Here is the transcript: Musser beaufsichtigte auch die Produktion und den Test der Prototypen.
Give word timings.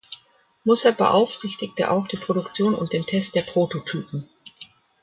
Musser 0.63 0.93
beaufsichtigte 0.93 1.91
auch 1.91 2.07
die 2.07 2.17
Produktion 2.17 2.73
und 2.73 2.91
den 2.91 3.05
Test 3.05 3.35
der 3.35 3.43
Prototypen. 3.43 4.27